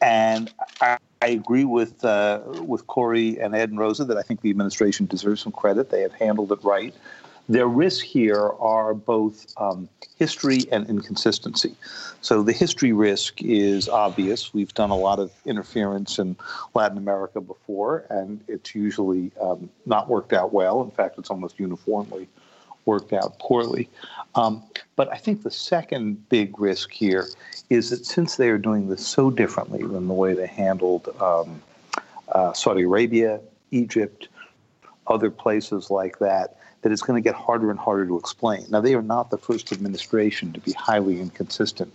[0.02, 4.42] And I, I agree with uh, with Kori and Ed and Rosa that I think
[4.42, 5.90] the administration deserves some credit.
[5.90, 6.94] They have handled it right.
[7.50, 11.76] Their risks here are both um, history and inconsistency.
[12.22, 14.54] So the history risk is obvious.
[14.54, 16.38] We've done a lot of interference in
[16.74, 20.82] Latin America before, and it's usually um, not worked out well.
[20.82, 22.30] In fact, it's almost uniformly
[22.86, 23.90] worked out poorly.
[24.36, 24.64] Um,
[24.96, 27.28] but I think the second big risk here
[27.70, 31.62] is that since they are doing this so differently than the way they handled um,
[32.30, 33.40] uh, Saudi Arabia,
[33.72, 34.28] Egypt,
[35.08, 38.66] other places like that, that it's going to get harder and harder to explain.
[38.70, 41.92] Now, they are not the first administration to be highly inconsistent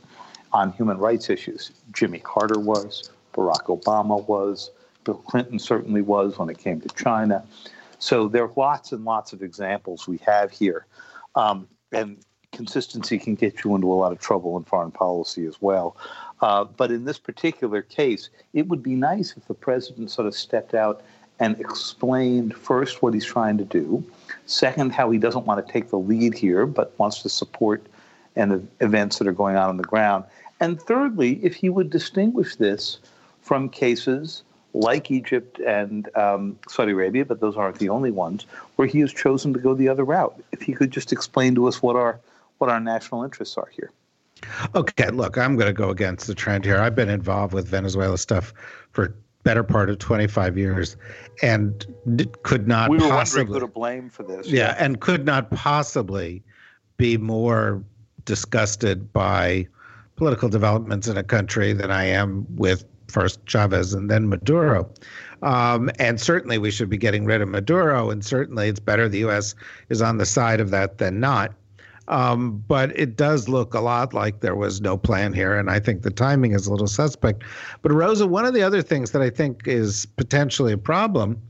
[0.52, 1.70] on human rights issues.
[1.92, 4.70] Jimmy Carter was, Barack Obama was,
[5.04, 7.44] Bill Clinton certainly was when it came to China.
[7.98, 10.86] So there are lots and lots of examples we have here.
[11.34, 12.18] Um, and
[12.52, 15.96] consistency can get you into a lot of trouble in foreign policy as well.
[16.40, 20.34] Uh, but in this particular case, it would be nice if the president sort of
[20.34, 21.02] stepped out
[21.40, 24.04] and explained first what he's trying to do,
[24.46, 27.86] second, how he doesn't want to take the lead here, but wants to support
[28.34, 30.24] and the events that are going on on the ground.
[30.60, 32.98] And thirdly, if he would distinguish this
[33.40, 34.42] from cases
[34.74, 39.12] like Egypt and um, Saudi Arabia, but those aren't the only ones, where he has
[39.12, 40.42] chosen to go the other route.
[40.52, 42.20] If he could just explain to us what our
[42.58, 43.90] what our national interests are here.
[44.74, 46.78] Okay, look, I'm going to go against the trend here.
[46.78, 48.52] I've been involved with Venezuela stuff
[48.92, 50.96] for better part of 25 years
[51.42, 51.86] and
[52.42, 55.50] could not we were possibly who to blame for this yeah, yeah and could not
[55.52, 56.42] possibly
[56.96, 57.82] be more
[58.24, 59.66] disgusted by
[60.16, 64.90] political developments in a country than I am with first Chavez and then Maduro.
[65.42, 69.18] Um, and certainly we should be getting rid of Maduro, and certainly it's better the
[69.18, 69.54] U.S.
[69.88, 71.54] is on the side of that than not.
[72.08, 75.78] Um, but it does look a lot like there was no plan here, and I
[75.78, 77.42] think the timing is a little suspect.
[77.82, 81.40] But Rosa, one of the other things that I think is potentially a problem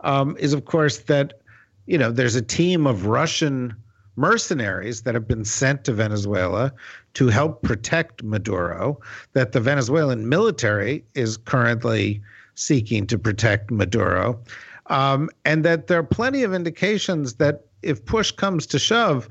[0.00, 1.40] um, is, of course, that
[1.86, 3.76] you know there's a team of Russian
[4.16, 6.72] mercenaries that have been sent to Venezuela
[7.16, 9.00] to help protect Maduro.
[9.32, 12.20] That the Venezuelan military is currently
[12.54, 14.38] seeking to protect Maduro,
[14.86, 19.28] um, and that there are plenty of indications that if push comes to shove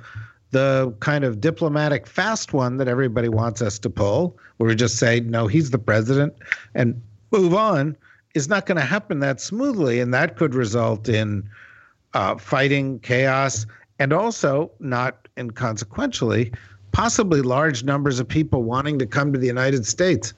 [0.50, 4.98] the kind of diplomatic fast one that everybody wants us to pull, where we just
[4.98, 6.34] say, no, he's the president
[6.74, 7.00] and
[7.32, 7.96] move on,
[8.34, 10.00] is not going to happen that smoothly.
[10.00, 11.48] And that could result in
[12.14, 13.66] uh, fighting, chaos,
[14.00, 16.54] and also, not inconsequentially,
[16.96, 20.34] possibly large numbers of people wanting to come to the United States.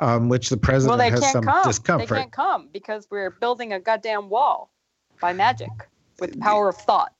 [0.00, 1.64] Um, which the president well, has some come.
[1.64, 2.10] discomfort.
[2.10, 4.70] They can't come because we're building a goddamn wall
[5.18, 5.70] by magic
[6.20, 7.14] with the power of thought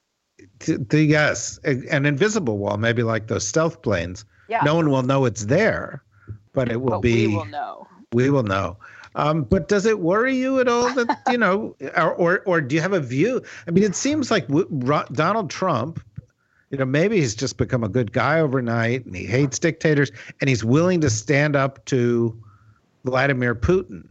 [0.61, 4.25] the, yes, an invisible wall, maybe like those stealth planes.
[4.49, 4.61] Yeah.
[4.65, 6.03] No one will know it's there,
[6.53, 7.27] but it will but be.
[7.27, 7.87] We will know.
[8.13, 8.77] We will know.
[9.15, 12.75] Um, but does it worry you at all that you know, or, or, or do
[12.75, 13.43] you have a view?
[13.67, 14.47] I mean, it seems like
[15.13, 16.01] Donald Trump,
[16.71, 20.49] you know, maybe he's just become a good guy overnight, and he hates dictators, and
[20.49, 22.37] he's willing to stand up to
[23.05, 24.09] Vladimir Putin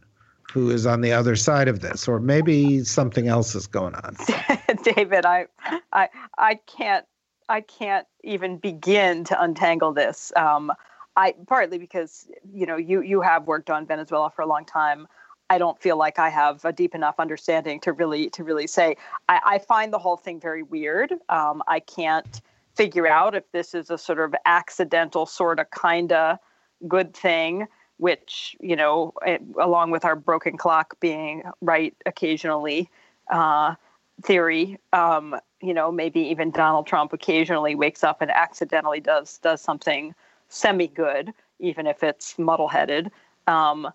[0.52, 4.16] who is on the other side of this, or maybe something else is going on.
[4.84, 5.48] David, I,
[5.92, 7.06] I, I can't,
[7.50, 10.32] I can't even begin to untangle this.
[10.36, 10.72] Um,
[11.16, 15.08] I partly because you know you you have worked on Venezuela for a long time.
[15.50, 18.96] I don't feel like I have a deep enough understanding to really to really say.
[19.30, 21.14] I, I find the whole thing very weird.
[21.30, 22.42] Um, I can't
[22.76, 26.40] figure out if this is a sort of accidental, sort of, kinda
[26.88, 32.90] good thing which you know, it, along with our broken clock being right occasionally,
[33.32, 33.76] uh,
[34.24, 39.62] theory, um, you know, maybe even Donald Trump occasionally wakes up and accidentally does does
[39.62, 40.14] something
[40.50, 43.12] semi good, even if it's muddle headed.
[43.48, 43.92] Um,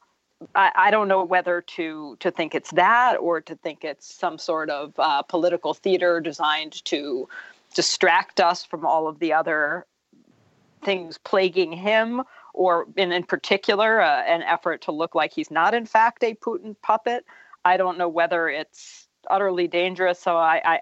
[0.54, 4.38] I, I, don't know whether to to think it's that or to think it's some
[4.38, 7.28] sort of uh, political theater designed to
[7.74, 9.86] distract us from all of the other
[10.82, 12.22] things plaguing him
[12.54, 16.34] or in, in particular, uh, an effort to look like he's not, in fact, a
[16.34, 17.24] Putin puppet.
[17.64, 20.18] I don't know whether it's utterly dangerous.
[20.18, 20.80] So I, I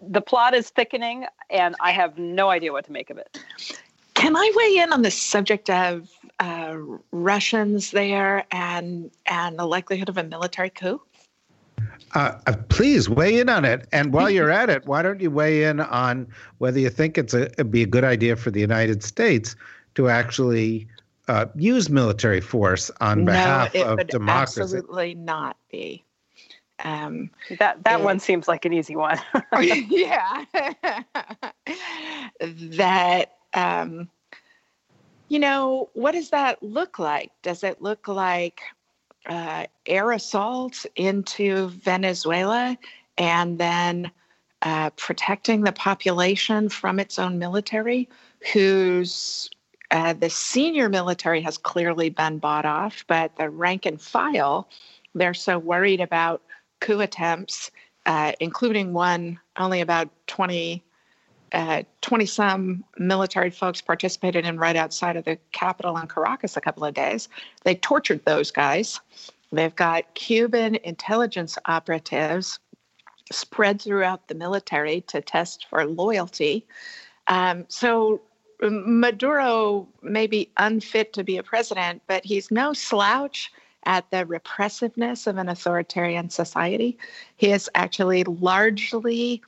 [0.00, 3.42] the plot is thickening, and I have no idea what to make of it.
[4.14, 6.08] Can I weigh in on the subject of
[6.40, 6.76] uh,
[7.10, 11.00] Russians there and and the likelihood of a military coup?
[12.14, 13.86] Uh, uh, please weigh in on it.
[13.92, 16.26] And while you're at it, why don't you weigh in on
[16.58, 19.56] whether you think it's a it'd be a good idea for the United States
[19.94, 20.88] to actually
[21.28, 24.60] uh, use military force on behalf no, of would democracy?
[24.60, 26.04] Absolutely not be.
[26.84, 29.18] Um, that that it, one seems like an easy one.
[29.60, 30.44] yeah.
[32.40, 34.08] that um,
[35.32, 37.32] you know what does that look like?
[37.40, 38.60] Does it look like
[39.24, 42.76] uh, air assault into Venezuela
[43.16, 44.10] and then
[44.60, 48.10] uh, protecting the population from its own military,
[48.52, 49.48] whose
[49.90, 54.68] uh, the senior military has clearly been bought off, but the rank and file,
[55.14, 56.42] they're so worried about
[56.80, 57.70] coup attempts,
[58.04, 60.84] uh, including one only about 20
[61.52, 66.60] uh, 20 some military folks participated in right outside of the capital in Caracas a
[66.60, 67.28] couple of days.
[67.64, 69.00] They tortured those guys.
[69.52, 72.58] They've got Cuban intelligence operatives
[73.30, 76.66] spread throughout the military to test for loyalty.
[77.28, 78.22] Um, so
[78.62, 83.52] Maduro may be unfit to be a president, but he's no slouch
[83.84, 86.96] at the repressiveness of an authoritarian society.
[87.36, 89.42] He is actually largely,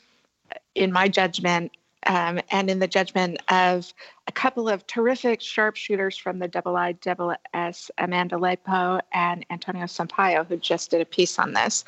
[0.75, 1.73] in my judgment,
[2.07, 3.93] um, and in the judgment of
[4.27, 9.85] a couple of terrific sharpshooters from the Double I Double S, Amanda Lepo and Antonio
[9.85, 11.85] Sampaio, who just did a piece on this,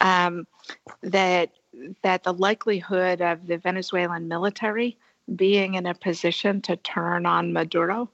[0.00, 0.46] um,
[1.02, 1.50] that
[2.02, 4.96] that the likelihood of the Venezuelan military
[5.36, 8.08] being in a position to turn on Maduro,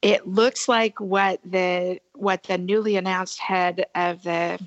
[0.00, 4.58] it looks like what the what the newly announced head of the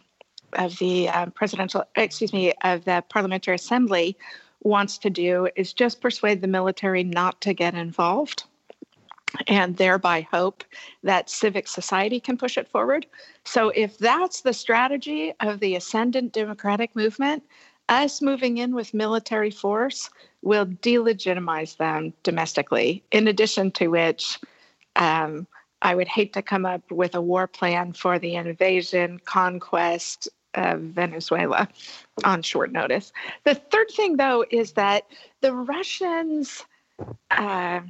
[0.54, 4.18] of the um, presidential, excuse me, of the parliamentary assembly
[4.66, 8.44] wants to do is just persuade the military not to get involved
[9.48, 10.64] and thereby hope
[11.04, 13.06] that civic society can push it forward.
[13.44, 17.44] So, if that's the strategy of the ascendant democratic movement,
[17.90, 20.10] us moving in with military force
[20.42, 24.40] will delegitimize them domestically, in addition to which,
[24.96, 25.48] um,
[25.82, 30.80] I would hate to come up with a war plan for the invasion, conquest, of
[30.82, 31.68] Venezuela
[32.24, 33.12] on short notice.
[33.44, 35.06] The third thing, though, is that
[35.42, 36.64] the Russians,
[37.32, 37.82] uh,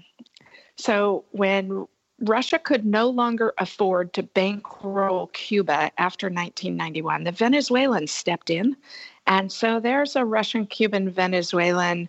[0.75, 1.87] so when
[2.21, 8.75] Russia could no longer afford to bankroll Cuba after 1991, the Venezuelans stepped in.
[9.27, 12.07] And so there's a Russian Cuban Venezuelan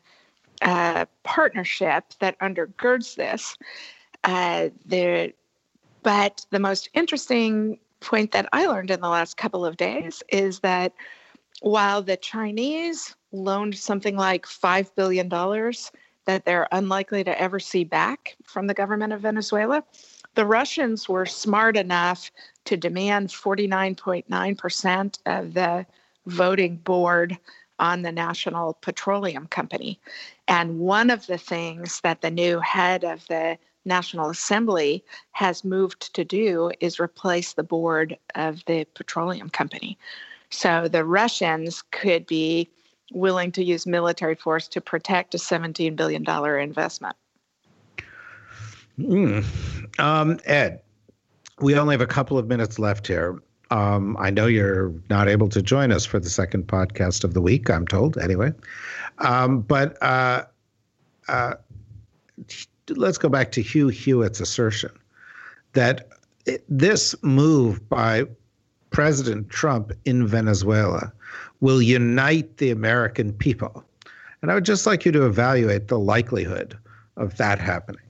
[0.62, 3.56] uh, partnership that undergirds this.
[4.24, 5.32] Uh, the,
[6.02, 10.60] but the most interesting point that I learned in the last couple of days is
[10.60, 10.92] that
[11.60, 15.28] while the Chinese loaned something like $5 billion
[16.26, 19.82] that they're unlikely to ever see back from the government of Venezuela,
[20.34, 22.30] the Russians were smart enough
[22.66, 25.86] to demand 49.9% of the
[26.26, 27.38] voting board
[27.78, 30.00] on the National Petroleum Company.
[30.48, 36.14] And one of the things that the new head of the National Assembly has moved
[36.14, 39.96] to do is replace the board of the petroleum company.
[40.50, 42.68] So the Russians could be
[43.12, 46.24] willing to use military force to protect a $17 billion
[46.60, 47.16] investment.
[48.98, 50.00] Mm.
[50.00, 50.80] Um, Ed,
[51.60, 53.40] we only have a couple of minutes left here.
[53.70, 57.40] Um, I know you're not able to join us for the second podcast of the
[57.40, 58.52] week, I'm told, anyway.
[59.18, 60.44] Um, but uh,
[61.28, 61.54] uh,
[62.90, 64.90] let's go back to Hugh Hewitt's assertion
[65.72, 66.08] that
[66.68, 68.24] this move by
[68.90, 71.12] President Trump in Venezuela
[71.60, 73.84] will unite the American people.
[74.40, 76.78] And I would just like you to evaluate the likelihood
[77.16, 78.00] of that happening.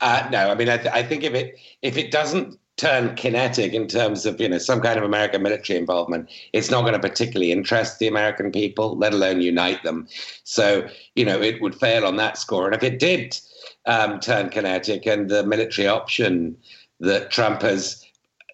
[0.00, 3.74] Uh, no, I mean, I, th- I think if it if it doesn't turn kinetic
[3.74, 7.08] in terms of you know some kind of American military involvement, it's not going to
[7.08, 10.08] particularly interest the American people, let alone unite them.
[10.44, 12.66] So you know it would fail on that score.
[12.66, 13.38] And if it did
[13.84, 16.56] um, turn kinetic and the military option
[17.00, 18.02] that Trump has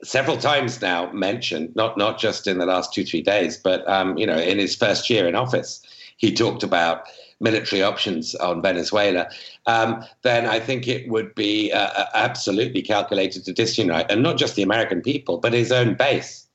[0.03, 4.19] several times now mentioned, not not just in the last two three days, but um,
[4.19, 5.81] you know in his first year in office,
[6.17, 7.07] he talked about
[7.41, 9.29] military options on Venezuela.
[9.67, 14.39] Um, then I think it would be uh, uh absolutely calculated to disunite, and not
[14.39, 16.47] just the American people, but his own base.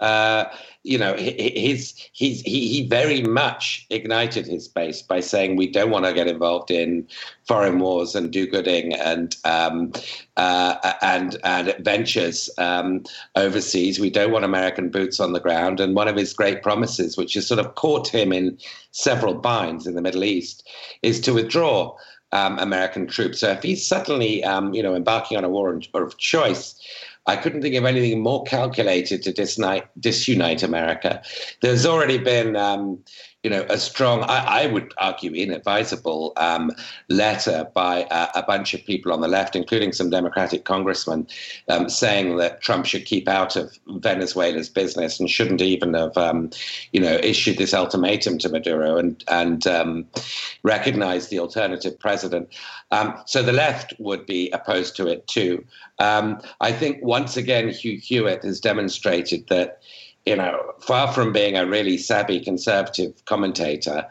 [0.00, 0.44] Uh,
[0.84, 5.90] you know, his, his, he, he very much ignited his base by saying we don't
[5.90, 7.08] want to get involved in
[7.46, 9.92] foreign wars and do-gooding and um,
[10.36, 13.02] uh, and and ventures um,
[13.34, 13.98] overseas.
[13.98, 15.80] We don't want American boots on the ground.
[15.80, 18.58] And one of his great promises, which has sort of caught him in
[18.90, 20.68] several binds in the Middle East,
[21.02, 21.96] is to withdraw.
[22.32, 23.38] Um, American troops.
[23.38, 26.74] So if he's suddenly, um, you know, embarking on a war of choice,
[27.26, 31.22] I couldn't think of anything more calculated to disunite, disunite America.
[31.62, 33.02] There's already been, um,
[33.44, 36.72] you know, a strong, I, I would argue, inadvisable um,
[37.10, 41.28] letter by uh, a bunch of people on the left, including some Democratic congressmen,
[41.68, 46.48] um, saying that Trump should keep out of Venezuela's business and shouldn't even have, um,
[46.92, 50.06] you know, issued this ultimatum to Maduro and and um,
[50.62, 52.48] recognized the alternative president.
[52.92, 55.62] Um, so the left would be opposed to it too.
[55.98, 59.82] Um, I think once again, Hugh Hewitt has demonstrated that
[60.26, 64.06] you know, far from being a really savvy conservative commentator,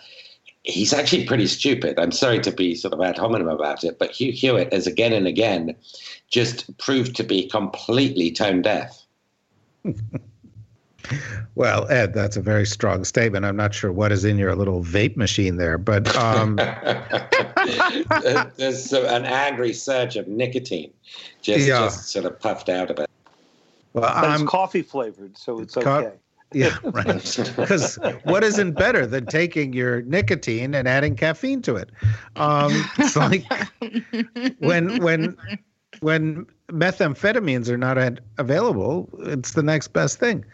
[0.63, 1.99] he's actually pretty stupid.
[1.99, 5.13] I'm sorry to be sort of ad hominem about it, but Hugh Hewitt has again
[5.13, 5.75] and again
[6.29, 9.01] just proved to be completely tone deaf.
[11.55, 13.45] well, Ed, that's a very strong statement.
[13.45, 16.55] I'm not sure what is in your little vape machine there, but um...
[18.55, 20.93] there's an angry surge of nicotine
[21.41, 21.79] just, yeah.
[21.79, 23.09] just sort of puffed out of it.
[23.93, 26.17] Well, but I'm, it's coffee flavored, so it's co- okay.
[26.53, 27.05] Yeah, right.
[27.05, 31.89] Because what isn't better than taking your nicotine and adding caffeine to it?
[32.35, 33.45] Um, it's like
[34.59, 35.35] when when
[36.01, 40.45] when methamphetamines are not ad- available, it's the next best thing.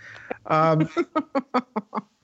[0.46, 0.90] Um,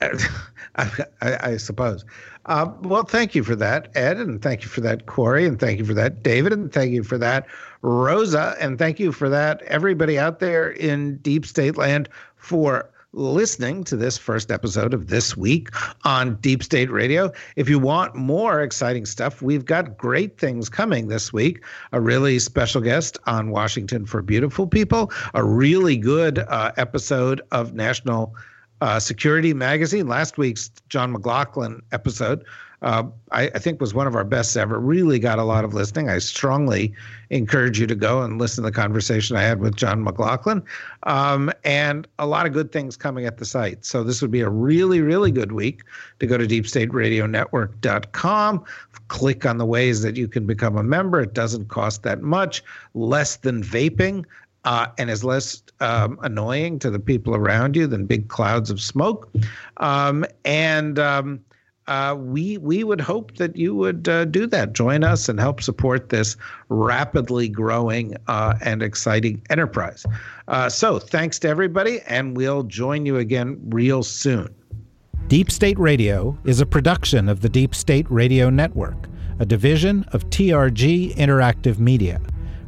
[0.75, 2.03] I, I, suppose.
[2.47, 5.79] Uh, well, thank you for that, Ed, and thank you for that, Kori, and thank
[5.79, 7.47] you for that, David, and thank you for that,
[7.81, 13.85] Rosa, and thank you for that, everybody out there in Deep State Land for listening
[13.85, 15.69] to this first episode of This Week
[16.03, 17.31] on Deep State Radio.
[17.55, 21.63] If you want more exciting stuff, we've got great things coming this week.
[21.93, 27.73] A really special guest on Washington for Beautiful People, a really good uh, episode of
[27.73, 28.35] National
[28.82, 30.07] uh, Security Magazine.
[30.07, 32.43] Last week's John McLaughlin episode,
[32.82, 34.80] uh, I, I, think, was one of our best ever.
[34.80, 36.09] Really got a lot of listening.
[36.09, 36.93] I strongly
[37.30, 40.61] encourage you to go and listen to the conversation I had with John McLaughlin,
[41.03, 43.84] um, and a lot of good things coming at the site.
[43.86, 45.82] So this would be a really, really good week
[46.19, 48.65] to go to DeepStateRadioNetwork.com.
[49.07, 51.21] Click on the ways that you can become a member.
[51.21, 52.61] It doesn't cost that much,
[52.93, 54.26] less than vaping
[54.66, 58.82] uh, and is less um, annoying to the people around you than big clouds of
[58.82, 59.32] smoke.
[59.78, 61.39] Um, and um,
[61.88, 64.74] uh, we we would hope that you would uh, do that.
[64.74, 66.36] Join us and help support this
[66.70, 70.05] rapidly growing uh, and exciting enterprise.
[70.47, 74.53] Uh, so thanks to everybody, and we'll join you again real soon.
[75.28, 79.07] Deep State Radio is a production of the Deep State Radio Network,
[79.39, 82.20] a division of TRG Interactive Media.